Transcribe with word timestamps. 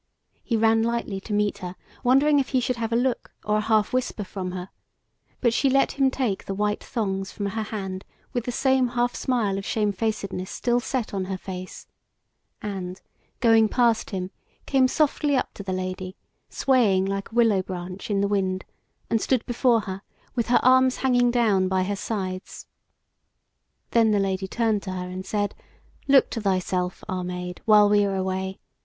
He 0.43 0.57
ran 0.57 0.81
lightly 0.81 1.19
to 1.19 1.31
meet 1.31 1.59
her, 1.59 1.75
wondering 2.03 2.39
if 2.39 2.49
he 2.49 2.59
should 2.59 2.77
have 2.77 2.91
a 2.91 2.95
look, 2.95 3.35
or 3.45 3.57
a 3.57 3.61
half 3.61 3.93
whisper 3.93 4.23
from 4.23 4.49
her; 4.53 4.69
but 5.41 5.53
she 5.53 5.69
let 5.69 5.91
him 5.91 6.09
take 6.09 6.43
the 6.45 6.55
white 6.55 6.83
thongs 6.83 7.31
from 7.31 7.45
her 7.45 7.61
hand, 7.61 8.03
with 8.33 8.45
the 8.45 8.51
same 8.51 8.87
half 8.87 9.13
smile 9.13 9.59
of 9.59 9.63
shamefacedness 9.63 10.49
still 10.49 10.79
set 10.79 11.13
on 11.13 11.25
her 11.25 11.37
face, 11.37 11.85
and, 12.63 12.99
going 13.41 13.69
past 13.69 14.09
him, 14.09 14.31
came 14.65 14.87
softly 14.87 15.35
up 15.35 15.53
to 15.53 15.61
the 15.61 15.71
Lady, 15.71 16.15
swaying 16.49 17.05
like 17.05 17.31
a 17.31 17.35
willow 17.35 17.61
branch 17.61 18.09
in 18.09 18.21
the 18.21 18.27
wind, 18.27 18.65
and 19.07 19.21
stood 19.21 19.45
before 19.45 19.81
her, 19.81 20.01
with 20.33 20.47
her 20.47 20.59
arms 20.65 20.97
hanging 21.05 21.29
down 21.29 21.67
by 21.67 21.83
her 21.83 21.95
sides. 21.95 22.65
Then 23.91 24.09
the 24.09 24.19
Lady 24.19 24.47
turned 24.47 24.81
to 24.81 24.93
her, 24.93 25.07
and 25.07 25.27
said: 25.27 25.53
"Look 26.07 26.31
to 26.31 26.41
thyself, 26.41 27.03
our 27.07 27.23
Maid, 27.23 27.61
while 27.65 27.87
we 27.87 28.03
are 28.03 28.15
away. 28.15 28.57